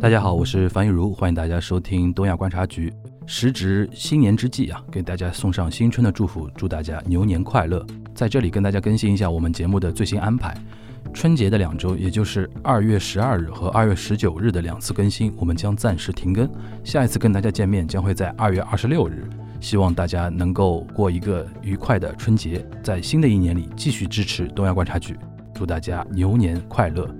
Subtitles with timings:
[0.00, 2.92] 大家好，我是樊玉茹，欢迎大家收听东亚观察局。
[3.26, 7.84] 时值新年之际啊，给大家送上新春的祝福，祝大家牛年快乐。
[8.14, 10.56] 在这里跟大家更新一下我们节目的最新安排。
[11.12, 16.48] 春节的两周，也就是二月十二日和二月十九日的两次更新，我们将暂时停更。
[16.84, 19.28] 下一次跟大家见面将会在二月二十六日。
[19.60, 25.18] 希望大家能够过一个愉快的春节，在新的一年里继续支持东亚观察局，
[25.52, 27.12] 祝大家牛年快乐。